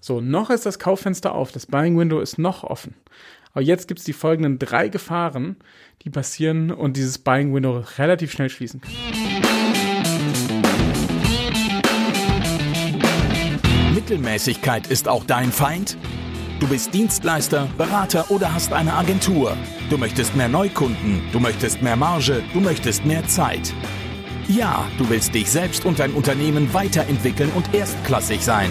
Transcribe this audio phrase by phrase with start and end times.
[0.00, 2.94] So, noch ist das Kauffenster auf, das Buying Window ist noch offen.
[3.52, 5.56] Aber jetzt gibt es die folgenden drei Gefahren,
[6.02, 8.80] die passieren und dieses Buying Window relativ schnell schließen.
[13.92, 15.98] Mittelmäßigkeit ist auch dein Feind?
[16.60, 19.56] Du bist Dienstleister, Berater oder hast eine Agentur.
[19.90, 23.72] Du möchtest mehr Neukunden, du möchtest mehr Marge, du möchtest mehr Zeit.
[24.48, 28.70] Ja, du willst dich selbst und dein Unternehmen weiterentwickeln und erstklassig sein.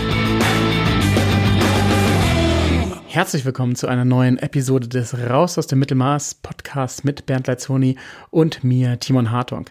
[3.13, 7.97] Herzlich willkommen zu einer neuen Episode des Raus aus dem Mittelmaß Podcast mit Bernd Leitzoni
[8.29, 9.65] und mir, Timon Hartung.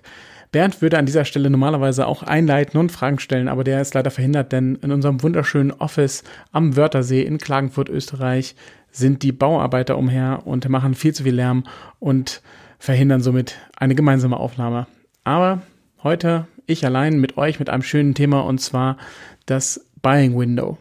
[0.53, 4.11] Bernd würde an dieser Stelle normalerweise auch einleiten und Fragen stellen, aber der ist leider
[4.11, 8.57] verhindert, denn in unserem wunderschönen Office am Wörthersee in Klagenfurt, Österreich,
[8.91, 11.65] sind die Bauarbeiter umher und machen viel zu viel Lärm
[11.99, 12.43] und
[12.79, 14.87] verhindern somit eine gemeinsame Aufnahme.
[15.25, 15.63] Aber
[16.03, 18.99] heute ich allein mit euch mit einem schönen Thema und zwar
[19.47, 20.77] das Buying Window.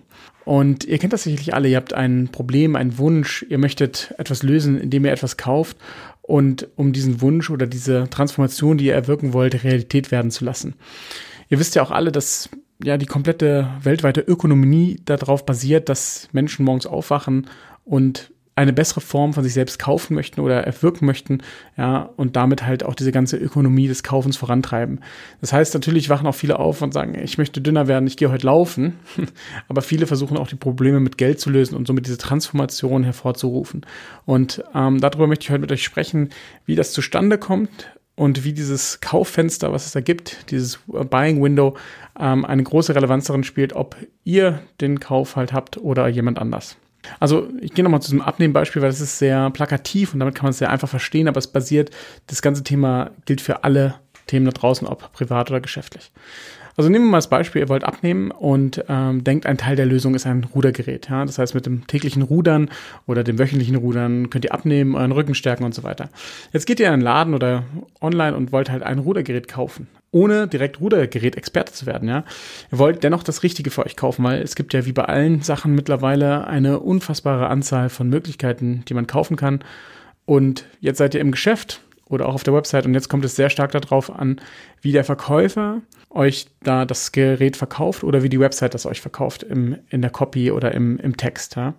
[0.50, 4.42] Und ihr kennt das sicherlich alle, ihr habt ein Problem, einen Wunsch, ihr möchtet etwas
[4.42, 5.78] lösen, indem ihr etwas kauft
[6.24, 10.74] und um diesen Wunsch oder diese Transformation, die ihr erwirken wollt, Realität werden zu lassen.
[11.50, 12.50] Ihr wisst ja auch alle, dass
[12.84, 17.46] ja die komplette weltweite Ökonomie darauf basiert, dass Menschen morgens aufwachen
[17.86, 21.38] und eine bessere Form von sich selbst kaufen möchten oder erwirken möchten,
[21.78, 25.00] ja, und damit halt auch diese ganze Ökonomie des Kaufens vorantreiben.
[25.40, 28.30] Das heißt, natürlich wachen auch viele auf und sagen, ich möchte dünner werden, ich gehe
[28.30, 29.00] heute laufen,
[29.70, 33.86] aber viele versuchen auch die Probleme mit Geld zu lösen und somit diese Transformation hervorzurufen.
[34.26, 36.30] Und ähm, darüber möchte ich heute mit euch sprechen,
[36.66, 37.70] wie das zustande kommt,
[38.18, 41.78] und wie dieses Kauffenster, was es da gibt, dieses Buying Window,
[42.20, 46.76] ähm, eine große Relevanz darin spielt, ob ihr den Kauf halt habt oder jemand anders.
[47.20, 50.46] Also ich gehe nochmal zu diesem Abnehmbeispiel, weil das ist sehr plakativ und damit kann
[50.46, 51.92] man es sehr einfach verstehen, aber es basiert,
[52.28, 53.96] das ganze Thema gilt für alle
[54.28, 56.12] Themen da draußen, ob privat oder geschäftlich.
[56.78, 59.86] Also nehmen wir mal das Beispiel, ihr wollt abnehmen und ähm, denkt, ein Teil der
[59.86, 61.10] Lösung ist ein Rudergerät.
[61.10, 61.26] Ja?
[61.26, 62.70] Das heißt, mit dem täglichen Rudern
[63.06, 66.10] oder dem wöchentlichen Rudern könnt ihr abnehmen, euren Rücken stärken und so weiter.
[66.54, 67.64] Jetzt geht ihr in einen Laden oder
[68.00, 72.24] online und wollt halt ein Rudergerät kaufen ohne direkt Rudergerät-Experte zu werden, ja.
[72.72, 75.42] Ihr wollt dennoch das Richtige für euch kaufen, weil es gibt ja wie bei allen
[75.42, 79.64] Sachen mittlerweile eine unfassbare Anzahl von Möglichkeiten, die man kaufen kann.
[80.26, 83.36] Und jetzt seid ihr im Geschäft oder auch auf der Website und jetzt kommt es
[83.36, 84.42] sehr stark darauf an,
[84.82, 89.44] wie der Verkäufer euch da das Gerät verkauft oder wie die Website das euch verkauft
[89.44, 91.56] im, in der Copy oder im, im Text.
[91.56, 91.76] Ja.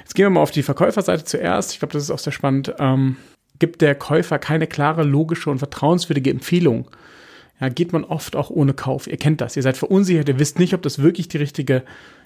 [0.00, 1.72] Jetzt gehen wir mal auf die Verkäuferseite zuerst.
[1.72, 2.74] Ich glaube, das ist auch sehr spannend.
[2.78, 3.16] Ähm,
[3.58, 6.90] gibt der Käufer keine klare, logische und vertrauenswürdige Empfehlung
[7.60, 9.06] ja, geht man oft auch ohne Kauf.
[9.06, 9.56] Ihr kennt das.
[9.56, 10.28] Ihr seid verunsichert.
[10.28, 11.82] Ihr wisst nicht, ob das wirklich die richtige,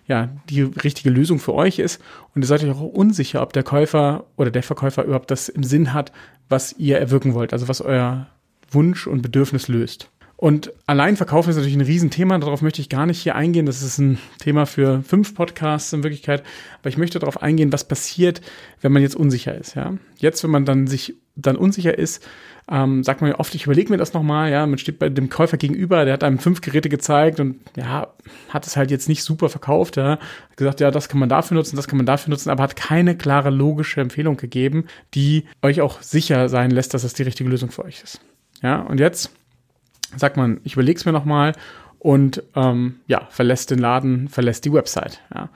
[0.06, 2.00] ja, die richtige Lösung für euch ist.
[2.34, 5.64] Und ihr seid euch auch unsicher, ob der Käufer oder der Verkäufer überhaupt das im
[5.64, 6.12] Sinn hat,
[6.48, 7.52] was ihr erwirken wollt.
[7.52, 8.28] Also was euer
[8.70, 10.08] Wunsch und Bedürfnis löst.
[10.44, 12.36] Und allein verkaufen ist natürlich ein Riesenthema.
[12.36, 13.64] Darauf möchte ich gar nicht hier eingehen.
[13.64, 16.42] Das ist ein Thema für fünf Podcasts in Wirklichkeit.
[16.80, 18.42] Aber ich möchte darauf eingehen, was passiert,
[18.82, 19.74] wenn man jetzt unsicher ist.
[19.74, 22.22] Ja, jetzt, wenn man dann sich dann unsicher ist,
[22.70, 25.30] ähm, sagt man ja oft, ich überlege mir das nochmal, ja, man steht bei dem
[25.30, 28.12] Käufer gegenüber, der hat einem fünf Geräte gezeigt und ja,
[28.50, 31.54] hat es halt jetzt nicht super verkauft, ja, hat gesagt, ja, das kann man dafür
[31.54, 34.84] nutzen, das kann man dafür nutzen, aber hat keine klare logische Empfehlung gegeben,
[35.14, 38.20] die euch auch sicher sein lässt, dass das die richtige Lösung für euch ist.
[38.62, 39.30] Ja, und jetzt
[40.16, 41.52] sagt man, ich überlege es mir nochmal
[41.98, 45.20] und ähm, ja, verlässt den Laden, verlässt die Website.
[45.34, 45.48] Ja.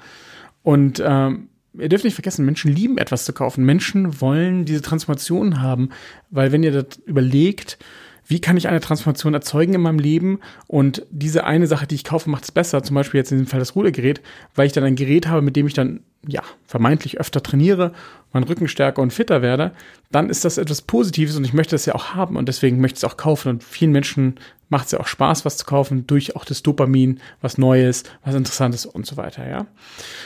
[0.62, 1.48] Und ähm,
[1.78, 3.64] ihr dürft nicht vergessen, Menschen lieben etwas zu kaufen.
[3.64, 5.90] Menschen wollen diese Transformation haben,
[6.30, 7.78] weil wenn ihr das überlegt,
[8.28, 12.04] wie kann ich eine Transformation erzeugen in meinem Leben und diese eine Sache, die ich
[12.04, 14.20] kaufe, macht es besser, zum Beispiel jetzt in dem Fall das Rudergerät,
[14.54, 17.92] weil ich dann ein Gerät habe, mit dem ich dann, ja, vermeintlich öfter trainiere,
[18.34, 19.72] meinen Rücken stärker und fitter werde,
[20.12, 22.98] dann ist das etwas Positives und ich möchte das ja auch haben und deswegen möchte
[22.98, 24.38] ich es auch kaufen und vielen Menschen
[24.68, 28.34] macht es ja auch Spaß, was zu kaufen, durch auch das Dopamin, was Neues, was
[28.34, 29.66] Interessantes und so weiter, ja.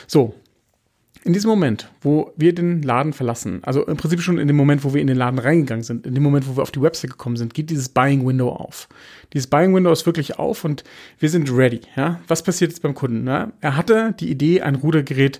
[0.07, 0.35] So,
[1.25, 4.83] in diesem Moment, wo wir den Laden verlassen, also im Prinzip schon in dem Moment,
[4.83, 7.11] wo wir in den Laden reingegangen sind, in dem Moment, wo wir auf die Website
[7.11, 8.89] gekommen sind, geht dieses Buying Window auf.
[9.31, 10.83] Dieses Buying Window ist wirklich auf und
[11.19, 11.81] wir sind ready.
[11.95, 12.19] Ja?
[12.27, 13.25] Was passiert jetzt beim Kunden?
[13.25, 13.53] Ja?
[13.61, 15.39] Er hatte die Idee, ein Rudergerät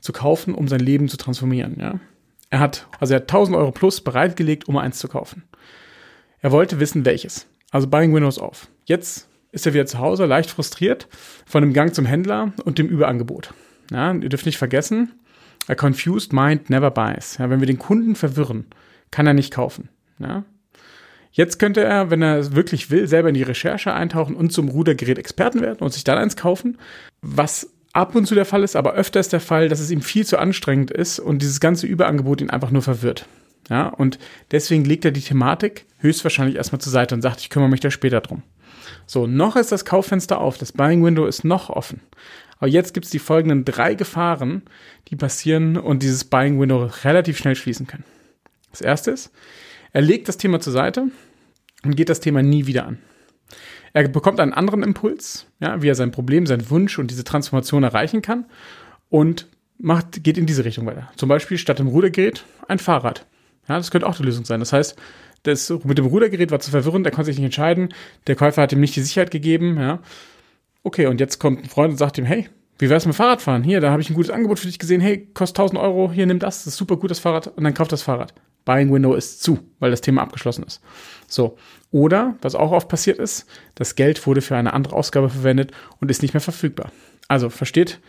[0.00, 1.76] zu kaufen, um sein Leben zu transformieren.
[1.78, 2.00] Ja?
[2.48, 5.42] Er hat, also er hat 1000 Euro plus bereitgelegt, um eins zu kaufen.
[6.40, 7.46] Er wollte wissen, welches.
[7.70, 8.68] Also Buying Windows auf.
[8.86, 11.08] Jetzt ist er wieder zu Hause, leicht frustriert
[11.44, 13.52] von dem Gang zum Händler und dem Überangebot.
[13.90, 15.12] Ja, ihr dürft nicht vergessen,
[15.68, 17.38] a confused mind never buys.
[17.38, 18.66] Ja, wenn wir den Kunden verwirren,
[19.10, 19.88] kann er nicht kaufen.
[20.18, 20.44] Ja?
[21.32, 24.68] Jetzt könnte er, wenn er es wirklich will, selber in die Recherche eintauchen und zum
[24.68, 26.78] Rudergerät Experten werden und sich dann eins kaufen,
[27.22, 30.02] was ab und zu der Fall ist, aber öfter ist der Fall, dass es ihm
[30.02, 33.26] viel zu anstrengend ist und dieses ganze Überangebot ihn einfach nur verwirrt.
[33.68, 34.18] Ja, und
[34.50, 37.90] deswegen legt er die Thematik höchstwahrscheinlich erstmal zur Seite und sagt, ich kümmere mich da
[37.90, 38.42] später drum.
[39.06, 42.00] So, noch ist das Kauffenster auf, das Buying Window ist noch offen.
[42.60, 44.62] Aber jetzt gibt es die folgenden drei Gefahren,
[45.08, 48.04] die passieren und dieses Buying Window relativ schnell schließen können.
[48.70, 49.32] Das erste ist,
[49.92, 51.06] er legt das Thema zur Seite
[51.82, 52.98] und geht das Thema nie wieder an.
[53.92, 57.82] Er bekommt einen anderen Impuls, ja, wie er sein Problem, seinen Wunsch und diese Transformation
[57.82, 58.44] erreichen kann
[59.08, 59.48] und
[59.78, 61.10] macht, geht in diese Richtung weiter.
[61.16, 63.26] Zum Beispiel statt dem Rudergerät ein Fahrrad.
[63.68, 64.60] Ja, das könnte auch die Lösung sein.
[64.60, 64.96] Das heißt,
[65.42, 67.94] das mit dem Rudergerät war zu verwirrend, er konnte sich nicht entscheiden,
[68.26, 70.00] der Käufer hat ihm nicht die Sicherheit gegeben, ja.
[70.82, 72.48] Okay, und jetzt kommt ein Freund und sagt ihm, hey,
[72.78, 73.62] wie wär's mit Fahrradfahren?
[73.62, 75.02] Hier, da habe ich ein gutes Angebot für dich gesehen.
[75.02, 77.48] Hey, kostet 1000 Euro, hier, nimm das, das ist super gut, das Fahrrad.
[77.48, 78.32] Und dann kauft das Fahrrad.
[78.64, 80.80] Buying Window ist zu, weil das Thema abgeschlossen ist.
[81.26, 81.58] So.
[81.90, 86.10] Oder, was auch oft passiert ist, das Geld wurde für eine andere Ausgabe verwendet und
[86.10, 86.90] ist nicht mehr verfügbar.
[87.28, 88.00] Also, versteht,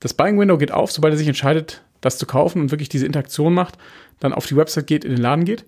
[0.00, 3.06] das Buying Window geht auf, sobald er sich entscheidet, das zu kaufen und wirklich diese
[3.06, 3.78] Interaktion macht,
[4.18, 5.64] dann auf die Website geht, in den Laden geht.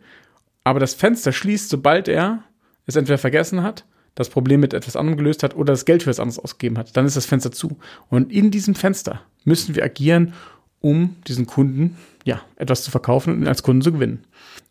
[0.64, 2.42] Aber das Fenster schließt, sobald er
[2.86, 3.84] es entweder vergessen hat
[4.18, 6.96] das Problem mit etwas anderem gelöst hat oder das Geld für etwas anderes ausgegeben hat,
[6.96, 7.78] dann ist das Fenster zu.
[8.08, 10.34] Und in diesem Fenster müssen wir agieren,
[10.80, 14.24] um diesen Kunden ja etwas zu verkaufen und ihn als Kunden zu gewinnen.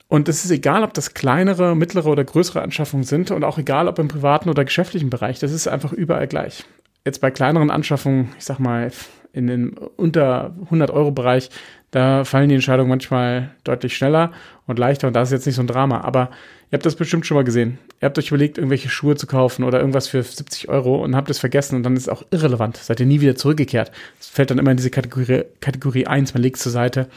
[0.10, 3.88] Und es ist egal, ob das kleinere, mittlere oder größere Anschaffungen sind und auch egal,
[3.88, 6.66] ob im privaten oder geschäftlichen Bereich, das ist einfach überall gleich.
[7.08, 8.92] Jetzt bei kleineren Anschaffungen, ich sag mal,
[9.32, 11.50] in den unter 100 Euro Bereich,
[11.90, 14.34] da fallen die Entscheidungen manchmal deutlich schneller
[14.66, 16.02] und leichter und da ist jetzt nicht so ein Drama.
[16.02, 16.32] Aber
[16.70, 17.80] ihr habt das bestimmt schon mal gesehen.
[18.02, 21.30] Ihr habt euch überlegt, irgendwelche Schuhe zu kaufen oder irgendwas für 70 Euro und habt
[21.30, 22.76] es vergessen und dann ist es auch irrelevant.
[22.76, 23.94] Seid ihr nie wieder zurückgekehrt.
[24.20, 27.08] Es fällt dann immer in diese Kategorie, Kategorie 1, man legt es zur Seite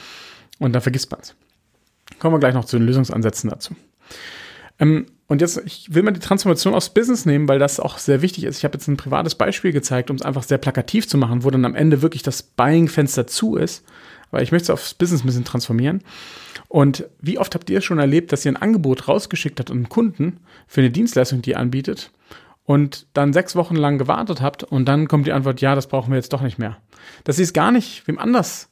[0.60, 1.34] und dann vergisst man es.
[2.20, 3.74] Kommen wir gleich noch zu den Lösungsansätzen dazu.
[4.80, 8.20] Ähm, und jetzt, ich will mal die Transformation aufs Business nehmen, weil das auch sehr
[8.20, 8.58] wichtig ist.
[8.58, 11.50] Ich habe jetzt ein privates Beispiel gezeigt, um es einfach sehr plakativ zu machen, wo
[11.50, 13.84] dann am Ende wirklich das Buying-Fenster zu ist.
[14.32, 16.02] Aber ich möchte es aufs Business ein bisschen transformieren.
[16.68, 19.88] Und wie oft habt ihr schon erlebt, dass ihr ein Angebot rausgeschickt habt an einen
[19.88, 22.10] Kunden für eine Dienstleistung, die ihr anbietet
[22.64, 26.10] und dann sechs Wochen lang gewartet habt und dann kommt die Antwort, ja, das brauchen
[26.10, 26.76] wir jetzt doch nicht mehr.
[27.28, 28.68] Sie es gar nicht wem anders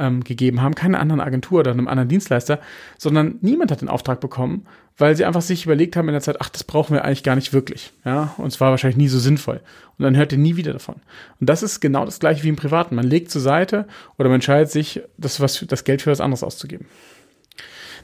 [0.00, 2.58] ähm, gegeben haben, keine anderen Agentur oder einem anderen Dienstleister,
[2.98, 4.66] sondern niemand hat den Auftrag bekommen,
[4.96, 7.36] weil sie einfach sich überlegt haben in der Zeit, ach, das brauchen wir eigentlich gar
[7.36, 7.92] nicht wirklich.
[8.04, 9.60] Ja, und es war wahrscheinlich nie so sinnvoll.
[9.98, 10.96] Und dann hört ihr nie wieder davon.
[11.38, 12.94] Und das ist genau das gleiche wie im Privaten.
[12.94, 13.86] Man legt zur Seite
[14.18, 16.86] oder man entscheidet sich, das, was, das Geld für was anderes auszugeben.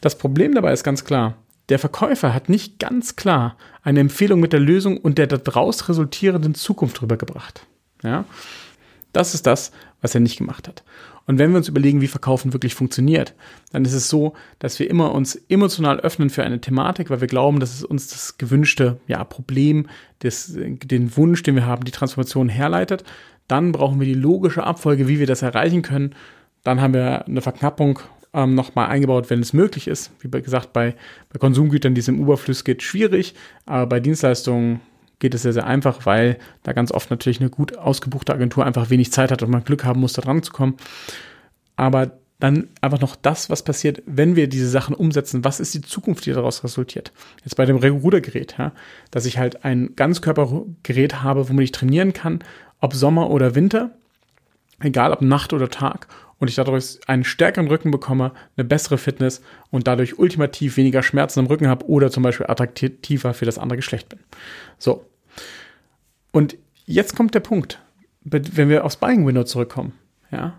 [0.01, 1.37] Das Problem dabei ist ganz klar,
[1.69, 6.55] der Verkäufer hat nicht ganz klar eine Empfehlung mit der Lösung und der daraus resultierenden
[6.55, 7.67] Zukunft rübergebracht.
[8.03, 8.25] Ja?
[9.13, 10.85] Das ist das, was er nicht gemacht hat.
[11.27, 13.35] Und wenn wir uns überlegen, wie Verkaufen wirklich funktioniert,
[13.73, 17.27] dann ist es so, dass wir immer uns emotional öffnen für eine Thematik, weil wir
[17.27, 19.89] glauben, dass es uns das gewünschte ja, Problem,
[20.23, 23.05] des, den Wunsch, den wir haben, die Transformation herleitet.
[23.49, 26.15] Dann brauchen wir die logische Abfolge, wie wir das erreichen können.
[26.63, 27.99] Dann haben wir eine Verknappung
[28.33, 30.13] ähm, nochmal eingebaut, wenn es möglich ist.
[30.21, 30.95] Wie gesagt, bei,
[31.33, 33.35] bei Konsumgütern, die es im Überfluss geht, schwierig,
[33.65, 34.81] aber bei Dienstleistungen
[35.19, 38.91] geht es sehr, sehr einfach, weil da ganz oft natürlich eine gut ausgebuchte Agentur einfach
[38.91, 40.77] wenig Zeit hat und man Glück haben muss, da dran zu kommen.
[41.77, 45.45] Aber dann einfach noch das, was passiert, wenn wir diese Sachen umsetzen.
[45.45, 47.13] Was ist die Zukunft, die daraus resultiert?
[47.45, 48.73] Jetzt bei dem Rudergerät, ja,
[49.11, 52.41] dass ich halt ein Ganzkörpergerät habe, womit ich trainieren kann,
[52.81, 53.93] ob Sommer oder Winter,
[54.81, 56.09] egal ob Nacht oder Tag,
[56.39, 59.41] und ich dadurch einen stärkeren Rücken bekomme, eine bessere Fitness
[59.71, 63.77] und dadurch ultimativ weniger Schmerzen im Rücken habe oder zum Beispiel attraktiver für das andere
[63.77, 64.19] Geschlecht bin.
[64.79, 65.07] So.
[66.33, 67.81] Und jetzt kommt der Punkt,
[68.23, 69.95] wenn wir aufs Buying Window zurückkommen.
[70.31, 70.59] Ja,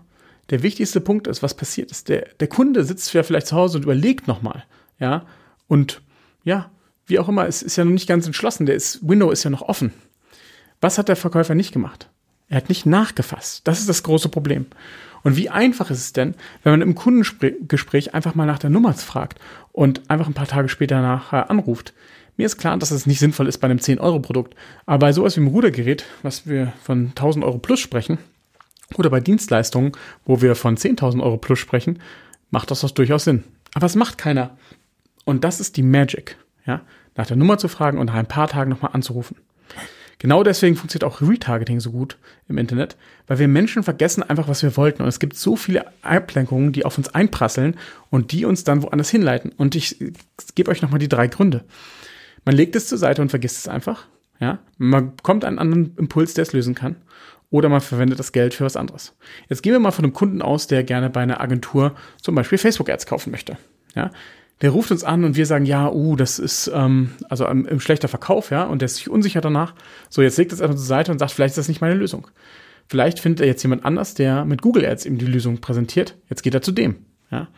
[0.50, 2.08] der wichtigste Punkt ist, was passiert ist.
[2.08, 4.64] Der, der Kunde sitzt ja vielleicht zu Hause und überlegt nochmal.
[4.98, 5.26] Ja,
[5.68, 6.00] und
[6.42, 6.70] ja,
[7.06, 8.66] wie auch immer, es ist ja noch nicht ganz entschlossen.
[8.66, 9.92] Der ist, Window ist ja noch offen.
[10.80, 12.08] Was hat der Verkäufer nicht gemacht?
[12.48, 13.66] Er hat nicht nachgefasst.
[13.66, 14.66] Das ist das große Problem.
[15.22, 18.94] Und wie einfach ist es denn, wenn man im Kundengespräch einfach mal nach der Nummer
[18.94, 19.38] fragt
[19.72, 21.92] und einfach ein paar Tage später nachher anruft?
[22.36, 24.54] Mir ist klar, dass es nicht sinnvoll ist bei einem 10-Euro-Produkt,
[24.86, 28.18] aber bei sowas wie einem Rudergerät, was wir von 1000 Euro plus sprechen,
[28.96, 29.92] oder bei Dienstleistungen,
[30.24, 31.98] wo wir von 10.000 Euro plus sprechen,
[32.50, 33.44] macht das doch durchaus Sinn.
[33.74, 34.56] Aber es macht keiner.
[35.24, 36.80] Und das ist die Magic, ja,
[37.16, 39.36] nach der Nummer zu fragen und nach ein paar Tagen nochmal anzurufen.
[40.18, 42.96] Genau deswegen funktioniert auch Retargeting so gut im Internet,
[43.28, 45.02] weil wir Menschen vergessen einfach, was wir wollten.
[45.02, 47.76] Und es gibt so viele Ablenkungen, die auf uns einprasseln
[48.10, 49.52] und die uns dann woanders hinleiten.
[49.56, 49.96] Und ich
[50.56, 51.64] gebe euch nochmal die drei Gründe.
[52.44, 54.06] Man legt es zur Seite und vergisst es einfach.
[54.40, 56.96] Ja, man bekommt einen anderen Impuls, der es lösen kann.
[57.50, 59.14] Oder man verwendet das Geld für was anderes.
[59.48, 62.58] Jetzt gehen wir mal von einem Kunden aus, der gerne bei einer Agentur zum Beispiel
[62.58, 63.56] Facebook-Ads kaufen möchte.
[63.94, 64.10] Ja,
[64.60, 67.80] der ruft uns an und wir sagen, ja, uh, das ist ähm, also im, im
[67.80, 69.74] schlechter Verkauf, ja, und der ist sich unsicher danach.
[70.08, 72.26] So, jetzt legt es einfach zur Seite und sagt, vielleicht ist das nicht meine Lösung.
[72.88, 76.16] Vielleicht findet er jetzt jemand anders, der mit Google Ads ihm die Lösung präsentiert.
[76.28, 76.96] Jetzt geht er zu dem,
[77.30, 77.48] ja.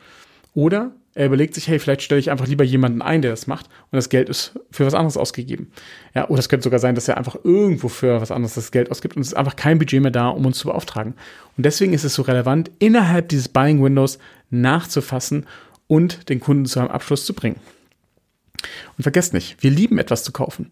[0.54, 3.66] Oder er überlegt sich, hey, vielleicht stelle ich einfach lieber jemanden ein, der das macht
[3.66, 5.73] und das Geld ist für was anderes ausgegeben.
[6.14, 8.90] Ja, oder es könnte sogar sein, dass er einfach irgendwo für was anderes das Geld
[8.90, 11.14] ausgibt und es ist einfach kein Budget mehr da, um uns zu beauftragen.
[11.57, 14.19] Und deswegen ist es so relevant, innerhalb dieses Buying Windows
[14.50, 15.47] nachzufassen
[15.90, 17.59] und den Kunden zu einem Abschluss zu bringen.
[18.97, 20.70] Und vergesst nicht, wir lieben etwas zu kaufen.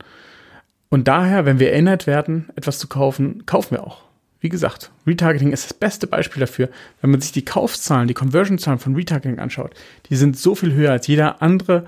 [0.90, 4.02] Und daher, wenn wir erinnert werden, etwas zu kaufen, kaufen wir auch.
[4.38, 6.68] Wie gesagt, Retargeting ist das beste Beispiel dafür.
[7.00, 9.75] Wenn man sich die Kaufzahlen, die Conversion-Zahlen von Retargeting anschaut,
[10.08, 11.84] die sind so viel höher als jeder andere,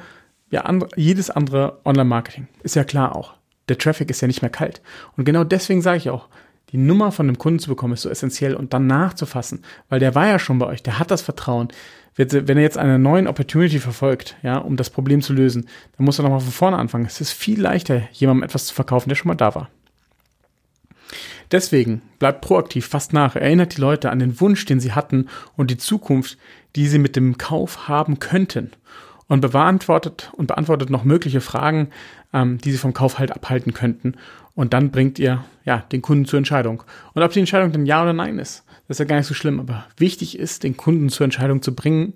[0.50, 2.49] ja, andere, jedes andere Online-Marketing.
[2.64, 3.34] Ist ja klar auch.
[3.68, 4.82] Der Traffic ist ja nicht mehr kalt.
[5.16, 6.26] Und genau deswegen sage ich auch,
[6.72, 10.14] die Nummer von dem Kunden zu bekommen ist so essentiell und dann nachzufassen, weil der
[10.14, 11.68] war ja schon bei euch, der hat das Vertrauen,
[12.16, 16.18] wenn er jetzt eine neue Opportunity verfolgt, ja, um das Problem zu lösen, dann muss
[16.18, 17.06] er nochmal von vorne anfangen.
[17.06, 19.70] Es ist viel leichter, jemandem etwas zu verkaufen, der schon mal da war.
[21.50, 25.70] Deswegen bleibt proaktiv fast nach, erinnert die Leute an den Wunsch, den sie hatten und
[25.70, 26.38] die Zukunft,
[26.76, 28.70] die sie mit dem Kauf haben könnten.
[29.26, 31.90] Und beantwortet und beantwortet noch mögliche Fragen,
[32.32, 34.14] ähm, die sie vom Kauf halt abhalten könnten.
[34.54, 36.83] Und dann bringt ihr ja den Kunden zur Entscheidung.
[37.14, 39.35] Und ob die Entscheidung dann ja oder nein ist, das ist ja gar nicht so
[39.35, 42.14] schlimm, aber wichtig ist, den Kunden zur Entscheidung zu bringen,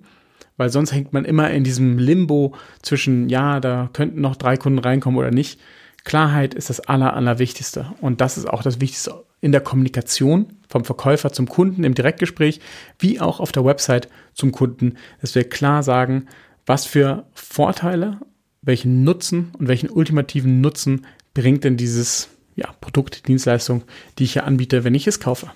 [0.57, 4.79] weil sonst hängt man immer in diesem Limbo zwischen, ja, da könnten noch drei Kunden
[4.79, 5.59] reinkommen oder nicht.
[6.03, 7.93] Klarheit ist das Aller, Allerwichtigste.
[7.99, 12.61] Und das ist auch das Wichtigste in der Kommunikation vom Verkäufer zum Kunden im Direktgespräch,
[12.99, 16.27] wie auch auf der Website zum Kunden, dass wir klar sagen,
[16.65, 18.19] was für Vorteile,
[18.61, 23.83] welchen Nutzen und welchen ultimativen Nutzen bringt denn dieses ja, Produkt, Dienstleistung,
[24.17, 25.51] die ich hier anbiete, wenn ich es kaufe.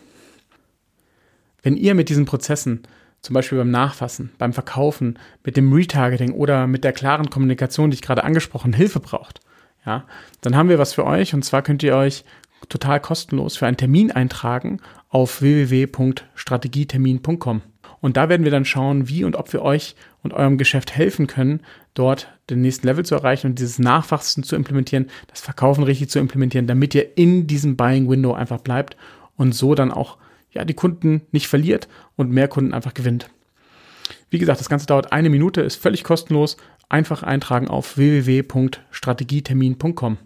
[1.64, 2.84] Wenn ihr mit diesen Prozessen,
[3.22, 7.96] zum Beispiel beim Nachfassen, beim Verkaufen, mit dem Retargeting oder mit der klaren Kommunikation, die
[7.96, 9.40] ich gerade angesprochen, Hilfe braucht,
[9.86, 10.06] ja,
[10.42, 12.26] dann haben wir was für euch und zwar könnt ihr euch
[12.68, 17.62] total kostenlos für einen Termin eintragen auf www.strategietermin.com.
[18.02, 21.28] Und da werden wir dann schauen, wie und ob wir euch und eurem Geschäft helfen
[21.28, 21.62] können,
[21.94, 26.20] dort den nächsten Level zu erreichen und dieses Nachfassen zu implementieren, das Verkaufen richtig zu
[26.20, 28.96] implementieren, damit ihr in diesem Buying Window einfach bleibt
[29.36, 30.18] und so dann auch
[30.52, 33.30] ja, die Kunden nicht verliert und mehr Kunden einfach gewinnt.
[34.30, 36.58] Wie gesagt, das Ganze dauert eine Minute, ist völlig kostenlos.
[36.88, 40.18] Einfach eintragen auf www.strategietermin.com.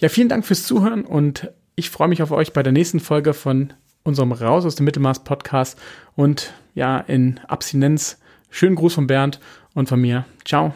[0.00, 3.34] Ja, vielen Dank fürs Zuhören und ich freue mich auf euch bei der nächsten Folge
[3.34, 3.72] von
[4.04, 5.78] unserem Raus aus dem Mittelmaß Podcast
[6.14, 8.18] und ja, in Abstinenz.
[8.50, 9.40] Schönen Gruß von Bernd
[9.74, 10.24] und von mir.
[10.44, 10.74] Ciao.